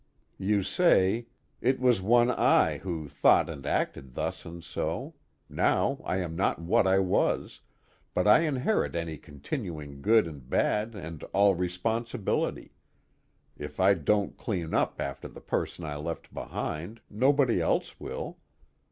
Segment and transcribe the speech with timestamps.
[0.39, 1.27] You say:
[1.61, 5.13] It was one I who thought and acted thus and so;
[5.47, 7.59] now I am not what I was,
[8.15, 12.73] but I inherit any continuing good and bad and all responsibility:
[13.55, 18.39] if I don't clean up after the person I left behind, nobody else will.